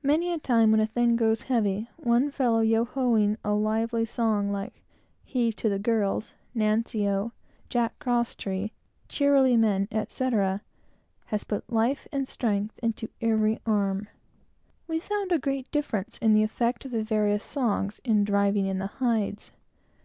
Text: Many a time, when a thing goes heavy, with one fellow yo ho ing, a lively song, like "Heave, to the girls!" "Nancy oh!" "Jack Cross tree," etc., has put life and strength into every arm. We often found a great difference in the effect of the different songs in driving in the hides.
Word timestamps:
Many 0.00 0.32
a 0.32 0.38
time, 0.38 0.70
when 0.70 0.78
a 0.78 0.86
thing 0.86 1.16
goes 1.16 1.42
heavy, 1.42 1.88
with 1.96 2.06
one 2.06 2.30
fellow 2.30 2.60
yo 2.60 2.84
ho 2.84 3.16
ing, 3.16 3.36
a 3.42 3.52
lively 3.52 4.04
song, 4.04 4.52
like 4.52 4.80
"Heave, 5.24 5.56
to 5.56 5.68
the 5.68 5.80
girls!" 5.80 6.34
"Nancy 6.54 7.08
oh!" 7.08 7.32
"Jack 7.68 7.98
Cross 7.98 8.36
tree," 8.36 8.72
etc., 9.10 10.60
has 11.24 11.42
put 11.42 11.68
life 11.72 12.06
and 12.12 12.28
strength 12.28 12.78
into 12.80 13.08
every 13.20 13.58
arm. 13.66 14.06
We 14.86 14.98
often 14.98 15.08
found 15.08 15.32
a 15.32 15.38
great 15.40 15.68
difference 15.72 16.16
in 16.18 16.32
the 16.32 16.44
effect 16.44 16.84
of 16.84 16.92
the 16.92 17.02
different 17.02 17.42
songs 17.42 18.00
in 18.04 18.22
driving 18.22 18.66
in 18.66 18.78
the 18.78 18.86
hides. 19.02 19.50